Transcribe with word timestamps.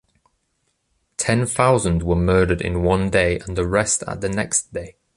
Ten 1.17 1.45
thousand 1.45 2.01
were 2.01 2.15
murdered 2.15 2.59
in 2.59 2.81
one 2.81 3.11
day 3.11 3.37
and 3.37 3.55
the 3.55 3.67
rest 3.67 4.03
at 4.07 4.19
the 4.19 4.29
next 4.29 4.73
day. 4.73 4.95